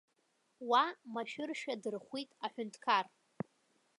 [0.69, 3.05] Уа машәыршәа дырхәит аҳәынҭқар.